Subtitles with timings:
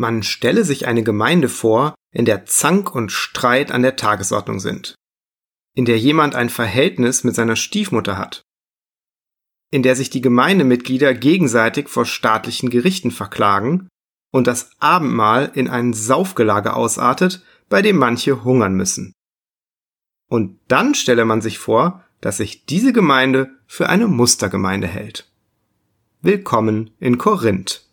[0.00, 4.94] Man stelle sich eine Gemeinde vor, in der Zank und Streit an der Tagesordnung sind,
[5.76, 8.40] in der jemand ein Verhältnis mit seiner Stiefmutter hat,
[9.70, 13.88] in der sich die Gemeindemitglieder gegenseitig vor staatlichen Gerichten verklagen
[14.32, 19.12] und das Abendmahl in ein Saufgelage ausartet, bei dem manche hungern müssen.
[20.30, 25.30] Und dann stelle man sich vor, dass sich diese Gemeinde für eine Mustergemeinde hält.
[26.22, 27.89] Willkommen in Korinth.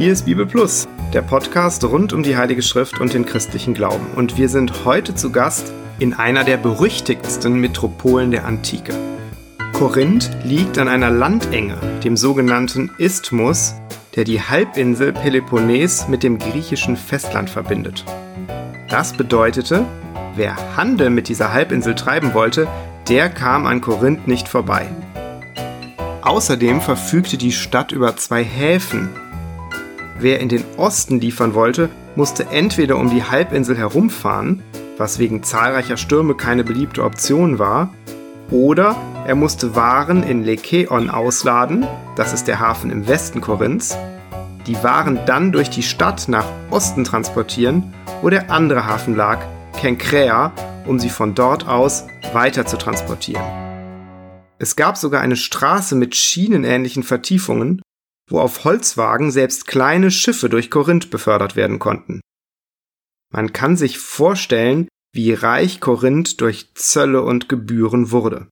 [0.00, 4.06] Hier ist Bibel Plus, der Podcast rund um die Heilige Schrift und den christlichen Glauben.
[4.16, 8.94] Und wir sind heute zu Gast in einer der berüchtigtsten Metropolen der Antike.
[9.74, 13.74] Korinth liegt an einer Landenge, dem sogenannten Isthmus,
[14.16, 18.02] der die Halbinsel Peloponnes mit dem griechischen Festland verbindet.
[18.88, 19.84] Das bedeutete,
[20.34, 22.68] wer Handel mit dieser Halbinsel treiben wollte,
[23.10, 24.88] der kam an Korinth nicht vorbei.
[26.22, 29.10] Außerdem verfügte die Stadt über zwei Häfen,
[30.22, 34.62] Wer in den Osten liefern wollte, musste entweder um die Halbinsel herumfahren,
[34.98, 37.94] was wegen zahlreicher Stürme keine beliebte Option war,
[38.50, 43.96] oder er musste Waren in Lekeon ausladen, das ist der Hafen im Westen Korinths,
[44.66, 49.38] die Waren dann durch die Stadt nach Osten transportieren, wo der andere Hafen lag,
[49.78, 50.52] Kenkrea,
[50.86, 52.04] um sie von dort aus
[52.34, 53.44] weiter zu transportieren.
[54.58, 57.80] Es gab sogar eine Straße mit schienenähnlichen Vertiefungen,
[58.30, 62.20] wo auf Holzwagen selbst kleine Schiffe durch Korinth befördert werden konnten.
[63.32, 68.48] Man kann sich vorstellen, wie reich Korinth durch Zölle und Gebühren wurde.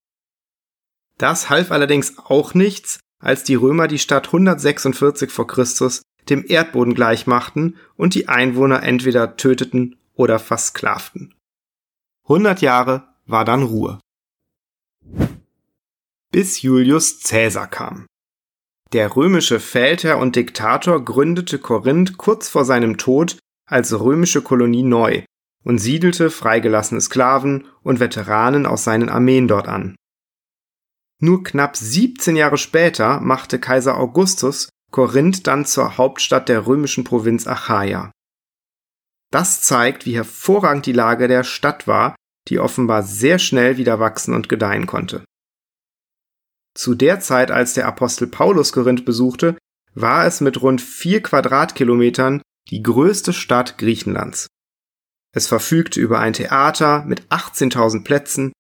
[1.17, 6.95] Das half allerdings auch nichts, als die Römer die Stadt 146 vor Christus dem Erdboden
[6.95, 11.35] gleichmachten und die Einwohner entweder töteten oder versklavten.
[12.25, 13.99] 100 Jahre war dann Ruhe.
[16.31, 18.07] Bis Julius Caesar kam.
[18.93, 25.25] Der römische Feldherr und Diktator gründete Korinth kurz vor seinem Tod als römische Kolonie neu
[25.65, 29.97] und siedelte freigelassene Sklaven und Veteranen aus seinen Armeen dort an.
[31.21, 37.47] Nur knapp 17 Jahre später machte Kaiser Augustus Korinth dann zur Hauptstadt der römischen Provinz
[37.47, 38.11] Achaia.
[39.31, 42.17] Das zeigt, wie hervorragend die Lage der Stadt war,
[42.49, 45.25] die offenbar sehr schnell wieder wachsen und gedeihen konnte.
[46.79, 49.59] Zu der Zeit, als der Apostel Paulus Korinth besuchte,
[49.95, 52.41] war es mit rund vier Quadratkilometern
[52.71, 54.47] die größte Stadt Griechenlands.
[55.35, 58.53] Es verfügte über ein Theater mit 18.000 Plätzen,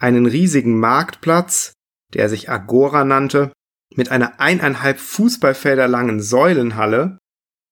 [0.00, 1.72] einen riesigen Marktplatz,
[2.12, 3.52] der sich Agora nannte,
[3.94, 7.18] mit einer eineinhalb Fußballfelder langen Säulenhalle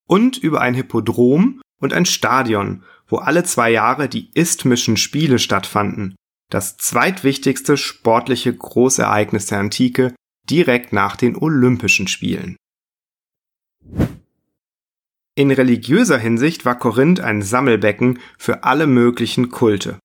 [0.07, 6.15] und über ein Hippodrom und ein Stadion, wo alle zwei Jahre die isthmischen Spiele stattfanden,
[6.51, 10.15] das zweitwichtigste sportliche Großereignis der Antike
[10.49, 12.57] direkt nach den Olympischen Spielen.
[15.35, 19.99] In religiöser Hinsicht war Korinth ein Sammelbecken für alle möglichen Kulte.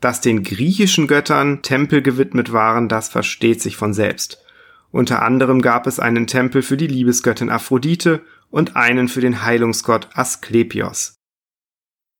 [0.00, 4.44] Dass den griechischen Göttern Tempel gewidmet waren, das versteht sich von selbst.
[4.92, 10.10] Unter anderem gab es einen Tempel für die Liebesgöttin Aphrodite und einen für den Heilungsgott
[10.14, 11.15] Asklepios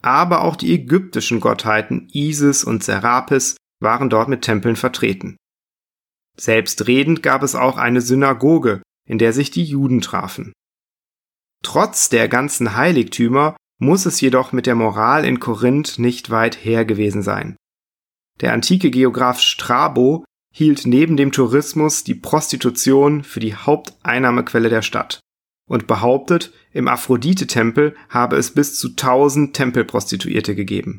[0.03, 5.37] aber auch die ägyptischen Gottheiten Isis und Serapis waren dort mit Tempeln vertreten.
[6.39, 10.53] Selbstredend gab es auch eine Synagoge, in der sich die Juden trafen.
[11.63, 16.85] Trotz der ganzen Heiligtümer muss es jedoch mit der Moral in Korinth nicht weit her
[16.85, 17.57] gewesen sein.
[18.41, 20.25] Der antike Geograph Strabo
[20.55, 25.21] hielt neben dem Tourismus die Prostitution für die Haupteinnahmequelle der Stadt
[25.69, 30.99] und behauptet, im Aphrodite-Tempel habe es bis zu tausend Tempelprostituierte gegeben.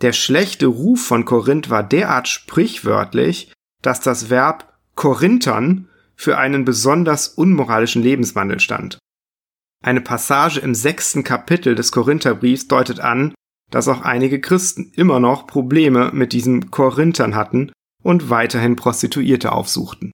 [0.00, 7.28] Der schlechte Ruf von Korinth war derart sprichwörtlich, dass das Verb Korinthern für einen besonders
[7.28, 8.98] unmoralischen Lebenswandel stand.
[9.84, 13.34] Eine Passage im sechsten Kapitel des Korintherbriefs deutet an,
[13.70, 17.70] dass auch einige Christen immer noch Probleme mit diesem Korinthern hatten
[18.02, 20.10] und weiterhin Prostituierte aufsuchten.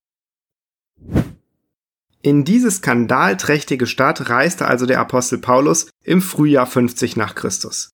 [2.25, 7.91] In diese skandalträchtige Stadt reiste also der Apostel Paulus im Frühjahr 50 nach Christus.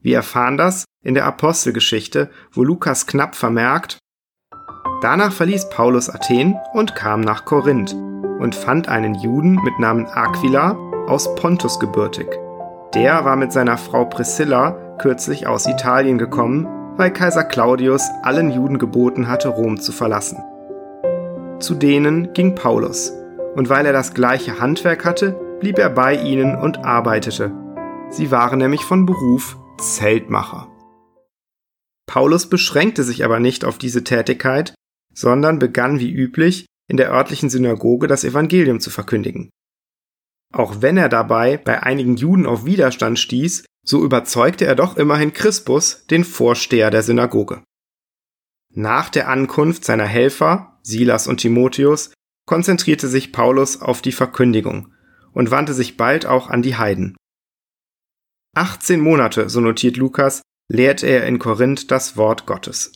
[0.00, 3.98] Wir erfahren das in der Apostelgeschichte, wo Lukas knapp vermerkt,
[5.02, 7.92] Danach verließ Paulus Athen und kam nach Korinth
[8.40, 10.72] und fand einen Juden mit Namen Aquila
[11.06, 12.26] aus Pontus gebürtig.
[12.94, 16.66] Der war mit seiner Frau Priscilla kürzlich aus Italien gekommen,
[16.96, 20.42] weil Kaiser Claudius allen Juden geboten hatte, Rom zu verlassen.
[21.60, 23.12] Zu denen ging Paulus,
[23.58, 27.52] und weil er das gleiche Handwerk hatte, blieb er bei ihnen und arbeitete.
[28.08, 30.68] Sie waren nämlich von Beruf Zeltmacher.
[32.06, 34.74] Paulus beschränkte sich aber nicht auf diese Tätigkeit,
[35.12, 39.50] sondern begann wie üblich in der örtlichen Synagoge das Evangelium zu verkündigen.
[40.54, 45.32] Auch wenn er dabei bei einigen Juden auf Widerstand stieß, so überzeugte er doch immerhin
[45.32, 47.64] Crispus, den Vorsteher der Synagoge.
[48.72, 52.12] Nach der Ankunft seiner Helfer, Silas und Timotheus,
[52.48, 54.92] konzentrierte sich Paulus auf die Verkündigung
[55.32, 57.14] und wandte sich bald auch an die Heiden.
[58.56, 62.92] 18 Monate, so notiert Lukas, lehrte er in Korinth das Wort Gottes.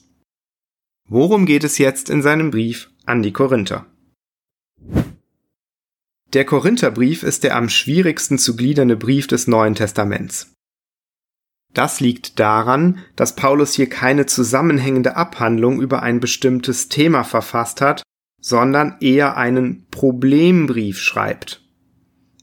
[1.07, 3.87] Worum geht es jetzt in seinem Brief an die Korinther?
[6.33, 10.55] Der Korintherbrief ist der am schwierigsten zu gliedernde Brief des Neuen Testaments.
[11.75, 18.03] Das liegt daran, dass Paulus hier keine zusammenhängende Abhandlung über ein bestimmtes Thema verfasst hat,
[18.43, 21.63] sondern eher einen Problembrief schreibt.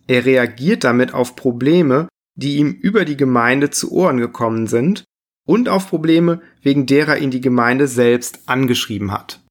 [0.08, 5.04] Er reagiert damit auf Probleme, die ihm über die Gemeinde zu Ohren gekommen sind
[5.46, 9.44] und auf Probleme, wegen derer ihn die Gemeinde selbst angeschrieben hat.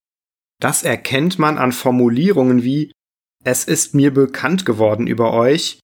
[0.60, 2.92] Das erkennt man an Formulierungen wie
[3.44, 5.78] Es ist mir bekannt geworden über euch,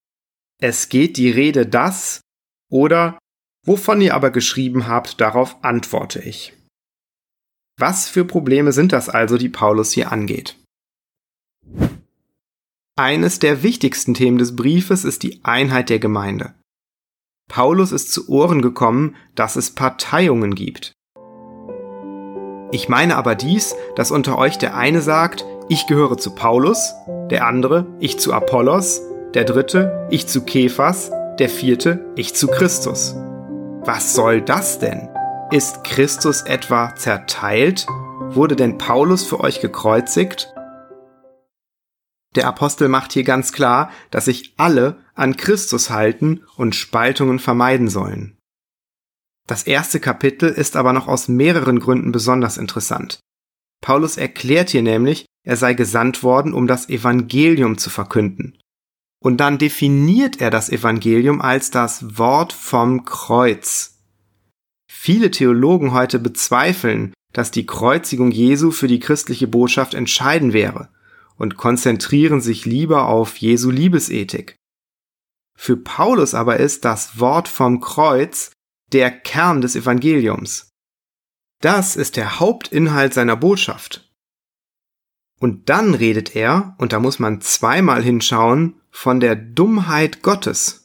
[0.60, 2.20] es geht die Rede das
[2.70, 3.18] oder
[3.64, 6.52] Wovon ihr aber geschrieben habt, darauf antworte ich.
[7.78, 10.56] Was für Probleme sind das also, die Paulus hier angeht?
[12.96, 16.54] Eines der wichtigsten Themen des Briefes ist die Einheit der Gemeinde.
[17.50, 20.92] Paulus ist zu Ohren gekommen, dass es Parteiungen gibt.
[22.70, 26.94] Ich meine aber dies, dass unter euch der eine sagt, ich gehöre zu Paulus,
[27.30, 29.02] der andere, ich zu Apollos,
[29.34, 33.16] der dritte, ich zu Kephas, der vierte, ich zu Christus.
[33.84, 35.08] Was soll das denn?
[35.50, 37.86] Ist Christus etwa zerteilt?
[37.88, 40.52] Wurde denn Paulus für euch gekreuzigt?
[42.34, 47.88] Der Apostel macht hier ganz klar, dass sich alle an Christus halten und Spaltungen vermeiden
[47.88, 48.38] sollen.
[49.46, 53.20] Das erste Kapitel ist aber noch aus mehreren Gründen besonders interessant.
[53.82, 58.58] Paulus erklärt hier nämlich, er sei gesandt worden, um das Evangelium zu verkünden.
[59.22, 63.93] Und dann definiert er das Evangelium als das Wort vom Kreuz.
[65.04, 70.88] Viele Theologen heute bezweifeln, dass die Kreuzigung Jesu für die christliche Botschaft entscheidend wäre
[71.36, 74.56] und konzentrieren sich lieber auf Jesu Liebesethik.
[75.58, 78.50] Für Paulus aber ist das Wort vom Kreuz
[78.94, 80.70] der Kern des Evangeliums.
[81.60, 84.10] Das ist der Hauptinhalt seiner Botschaft.
[85.38, 90.83] Und dann redet er, und da muss man zweimal hinschauen, von der Dummheit Gottes.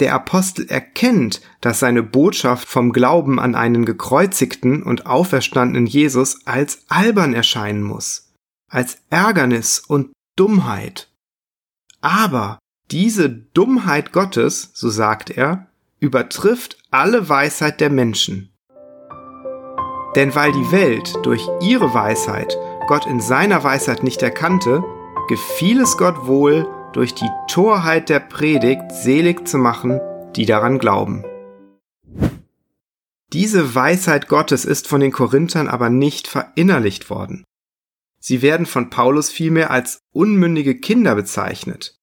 [0.00, 6.84] Der Apostel erkennt, dass seine Botschaft vom Glauben an einen gekreuzigten und auferstandenen Jesus als
[6.88, 8.32] albern erscheinen muss,
[8.68, 11.08] als Ärgernis und Dummheit.
[12.00, 12.58] Aber
[12.90, 15.68] diese Dummheit Gottes, so sagt er,
[16.00, 18.50] übertrifft alle Weisheit der Menschen.
[20.16, 22.56] Denn weil die Welt durch ihre Weisheit
[22.88, 24.84] Gott in seiner Weisheit nicht erkannte,
[25.28, 30.00] gefiel es Gott wohl, durch die Torheit der Predigt selig zu machen,
[30.36, 31.24] die daran glauben.
[33.32, 37.44] Diese Weisheit Gottes ist von den Korinthern aber nicht verinnerlicht worden.
[38.20, 41.96] Sie werden von Paulus vielmehr als unmündige Kinder bezeichnet.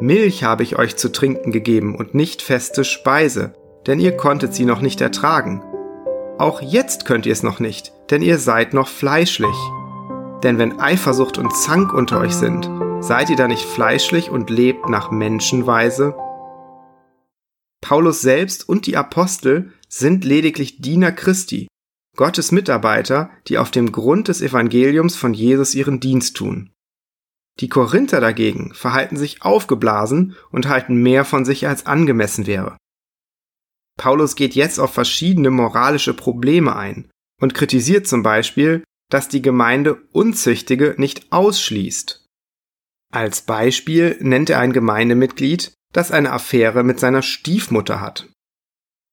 [0.00, 3.54] Milch habe ich euch zu trinken gegeben und nicht feste Speise,
[3.86, 5.62] denn ihr konntet sie noch nicht ertragen.
[6.38, 9.56] Auch jetzt könnt ihr es noch nicht, denn ihr seid noch fleischlich.
[10.42, 12.68] Denn wenn Eifersucht und Zank unter euch sind,
[13.00, 16.14] seid ihr da nicht fleischlich und lebt nach Menschenweise?
[17.80, 21.68] Paulus selbst und die Apostel sind lediglich Diener Christi,
[22.16, 26.72] Gottes Mitarbeiter, die auf dem Grund des Evangeliums von Jesus ihren Dienst tun.
[27.60, 32.76] Die Korinther dagegen verhalten sich aufgeblasen und halten mehr von sich als angemessen wäre.
[33.98, 37.10] Paulus geht jetzt auf verschiedene moralische Probleme ein
[37.40, 42.25] und kritisiert zum Beispiel, dass die Gemeinde Unzüchtige nicht ausschließt.
[43.16, 48.28] Als Beispiel nennt er ein Gemeindemitglied, das eine Affäre mit seiner Stiefmutter hat.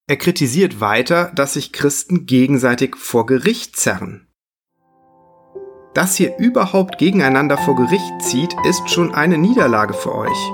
[0.09, 4.27] Er kritisiert weiter, dass sich Christen gegenseitig vor Gericht zerren.
[5.93, 10.51] Dass ihr überhaupt gegeneinander vor Gericht zieht, ist schon eine Niederlage für euch.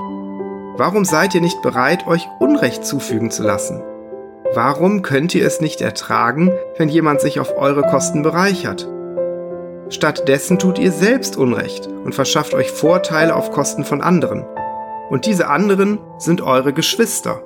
[0.76, 3.82] Warum seid ihr nicht bereit, euch Unrecht zufügen zu lassen?
[4.54, 8.88] Warum könnt ihr es nicht ertragen, wenn jemand sich auf eure Kosten bereichert?
[9.90, 14.44] Stattdessen tut ihr selbst Unrecht und verschafft euch Vorteile auf Kosten von anderen.
[15.10, 17.42] Und diese anderen sind eure Geschwister.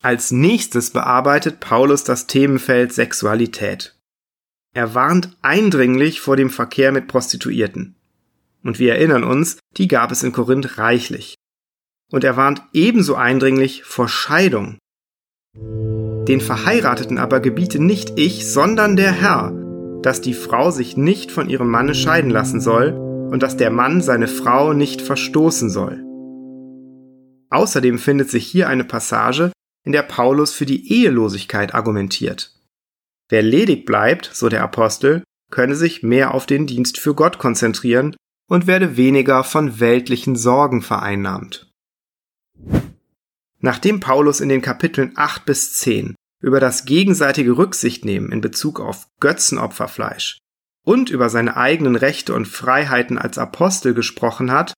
[0.00, 3.96] Als nächstes bearbeitet Paulus das Themenfeld Sexualität.
[4.72, 7.96] Er warnt eindringlich vor dem Verkehr mit Prostituierten.
[8.62, 11.34] Und wir erinnern uns, die gab es in Korinth reichlich.
[12.12, 14.78] Und er warnt ebenso eindringlich vor Scheidung.
[15.56, 19.67] Den Verheirateten aber gebiete nicht ich, sondern der Herr,
[20.02, 22.92] dass die Frau sich nicht von ihrem Manne scheiden lassen soll
[23.30, 26.04] und dass der Mann seine Frau nicht verstoßen soll.
[27.50, 29.52] Außerdem findet sich hier eine Passage,
[29.84, 32.54] in der Paulus für die Ehelosigkeit argumentiert.
[33.28, 38.16] Wer ledig bleibt, so der Apostel, könne sich mehr auf den Dienst für Gott konzentrieren
[38.48, 41.70] und werde weniger von weltlichen Sorgen vereinnahmt.
[43.60, 49.08] Nachdem Paulus in den Kapiteln 8 bis 10 über das gegenseitige Rücksichtnehmen in Bezug auf
[49.20, 50.38] Götzenopferfleisch
[50.84, 54.74] und über seine eigenen Rechte und Freiheiten als Apostel gesprochen hat,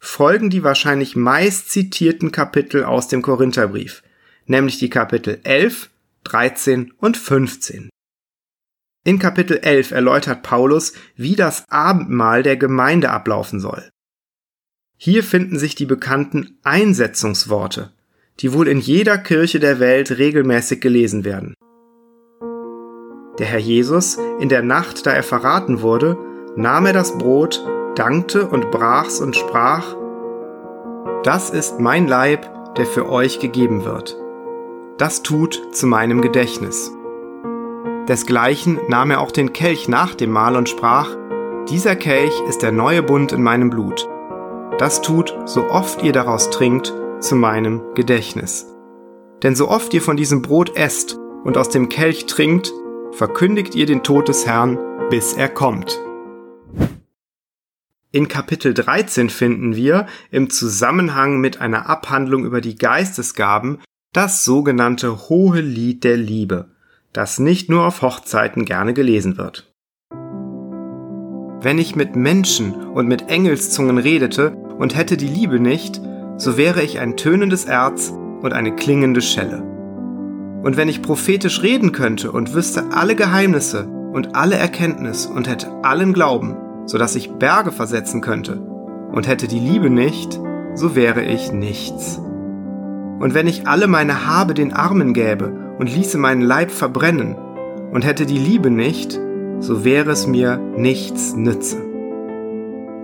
[0.00, 4.02] folgen die wahrscheinlich meist zitierten Kapitel aus dem Korintherbrief,
[4.46, 5.90] nämlich die Kapitel 11,
[6.24, 7.90] 13 und 15.
[9.04, 13.88] In Kapitel 11 erläutert Paulus, wie das Abendmahl der Gemeinde ablaufen soll.
[14.96, 17.92] Hier finden sich die bekannten Einsetzungsworte,
[18.40, 21.54] die wohl in jeder Kirche der Welt regelmäßig gelesen werden.
[23.38, 26.18] Der Herr Jesus, in der Nacht, da er verraten wurde,
[26.56, 29.96] nahm er das Brot, dankte und brach's und sprach,
[31.24, 34.16] Das ist mein Leib, der für euch gegeben wird.
[34.98, 36.92] Das tut zu meinem Gedächtnis.
[38.08, 41.16] Desgleichen nahm er auch den Kelch nach dem Mahl und sprach,
[41.70, 44.08] Dieser Kelch ist der neue Bund in meinem Blut.
[44.78, 48.66] Das tut, so oft ihr daraus trinkt, zu meinem Gedächtnis.
[49.42, 52.72] Denn so oft ihr von diesem Brot esst und aus dem Kelch trinkt,
[53.12, 54.78] verkündigt ihr den Tod des Herrn,
[55.10, 56.00] bis er kommt.
[58.10, 63.78] In Kapitel 13 finden wir im Zusammenhang mit einer Abhandlung über die Geistesgaben
[64.12, 66.68] das sogenannte Hohe Lied der Liebe,
[67.14, 69.72] das nicht nur auf Hochzeiten gerne gelesen wird.
[71.62, 76.00] Wenn ich mit Menschen und mit Engelszungen redete und hätte die Liebe nicht,
[76.36, 78.12] so wäre ich ein tönendes Erz
[78.42, 79.62] und eine klingende Schelle.
[80.62, 85.68] Und wenn ich prophetisch reden könnte und wüsste alle Geheimnisse und alle Erkenntnis und hätte
[85.82, 88.60] allen Glauben, so dass ich Berge versetzen könnte,
[89.12, 90.40] und hätte die Liebe nicht,
[90.74, 92.18] so wäre ich nichts.
[93.20, 97.36] Und wenn ich alle meine Habe den Armen gäbe und ließe meinen Leib verbrennen
[97.92, 99.20] und hätte die Liebe nicht,
[99.60, 101.76] so wäre es mir nichts nütze.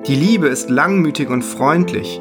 [0.06, 2.20] Die Liebe ist langmütig und freundlich,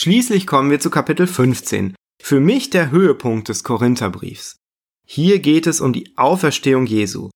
[0.00, 4.54] Schließlich kommen wir zu Kapitel 15, für mich der Höhepunkt des Korintherbriefs.
[5.04, 7.30] Hier geht es um die Auferstehung Jesu.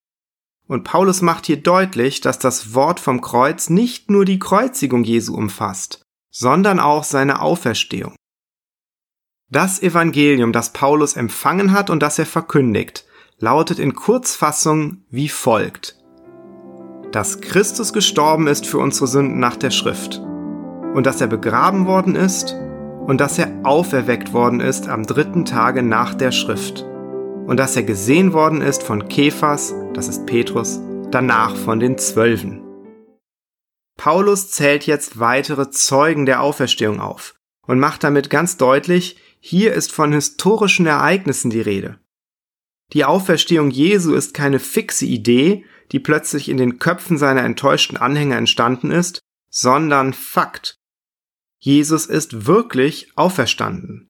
[0.69, 5.35] Und Paulus macht hier deutlich, dass das Wort vom Kreuz nicht nur die Kreuzigung Jesu
[5.35, 6.03] umfasst,
[6.33, 8.15] sondern auch seine Auferstehung.
[9.51, 13.05] Das Evangelium, das Paulus empfangen hat und das er verkündigt,
[13.41, 15.99] lautet in Kurzfassung wie folgt.
[17.11, 20.23] Dass Christus gestorben ist für unsere Sünden nach der Schrift
[20.95, 22.55] und dass er begraben worden ist
[23.07, 26.85] und dass er auferweckt worden ist am dritten Tage nach der Schrift
[27.47, 30.81] und dass er gesehen worden ist von Kephas, das ist Petrus,
[31.11, 32.63] danach von den Zwölfen.
[33.99, 37.35] Paulus zählt jetzt weitere Zeugen der Auferstehung auf
[37.67, 41.99] und macht damit ganz deutlich, hier ist von historischen Ereignissen die Rede.
[42.93, 48.37] Die Auferstehung Jesu ist keine fixe Idee, die plötzlich in den Köpfen seiner enttäuschten Anhänger
[48.37, 49.21] entstanden ist,
[49.51, 50.77] sondern Fakt.
[51.65, 54.09] Jesus ist wirklich auferstanden.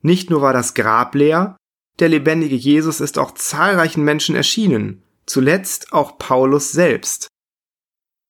[0.00, 1.56] Nicht nur war das Grab leer,
[2.00, 7.28] der lebendige Jesus ist auch zahlreichen Menschen erschienen, zuletzt auch Paulus selbst.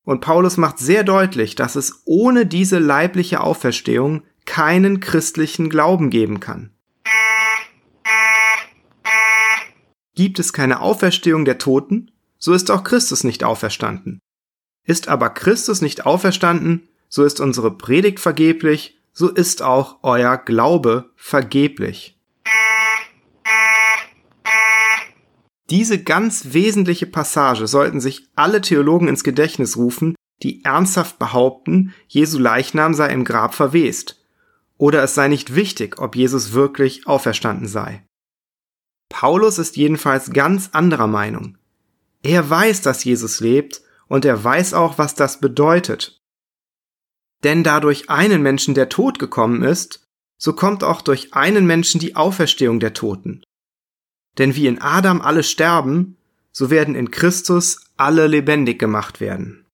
[0.05, 6.39] Und Paulus macht sehr deutlich, dass es ohne diese leibliche Auferstehung keinen christlichen Glauben geben
[6.39, 6.75] kann.
[10.15, 14.21] Gibt es keine Auferstehung der Toten, so ist auch Christus nicht auferstanden.
[14.85, 21.11] Ist aber Christus nicht auferstanden, so ist unsere Predigt vergeblich, so ist auch euer Glaube
[21.15, 22.19] vergeblich.
[25.69, 32.39] Diese ganz wesentliche Passage sollten sich alle Theologen ins Gedächtnis rufen, die ernsthaft behaupten, Jesu
[32.39, 34.25] Leichnam sei im Grab verwest
[34.79, 38.07] oder es sei nicht wichtig, ob Jesus wirklich auferstanden sei.
[39.11, 41.59] Paulus ist jedenfalls ganz anderer Meinung.
[42.23, 46.22] Er weiß, dass Jesus lebt und er weiß auch, was das bedeutet.
[47.45, 50.07] Denn da durch einen Menschen der Tod gekommen ist,
[50.39, 53.45] so kommt auch durch einen Menschen die Auferstehung der Toten.
[54.39, 56.17] Denn wie in Adam alle sterben,
[56.53, 59.67] so werden in Christus alle lebendig gemacht werden.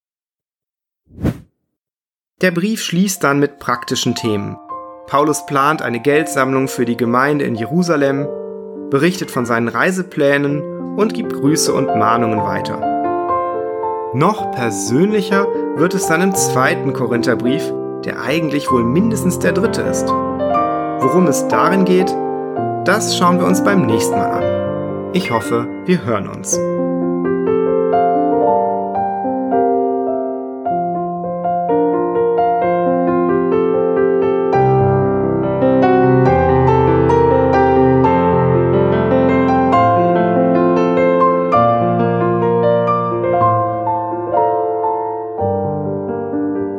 [2.41, 4.57] Der Brief schließt dann mit praktischen Themen.
[5.07, 8.29] Paulus plant eine Geldsammlung für die Gemeinde in Jerusalem,
[8.91, 12.79] berichtet von seinen Reiseplänen und gibt Grüße und Mahnungen weiter.
[14.15, 15.47] Noch persönlicher
[15.79, 17.73] wird es dann im zweiten Korintherbrief,
[18.05, 20.09] der eigentlich wohl mindestens der dritte ist.
[20.09, 22.13] Worum es darin geht,
[22.85, 25.13] das schauen wir uns beim nächsten Mal an.
[25.13, 26.59] Ich hoffe, wir hören uns.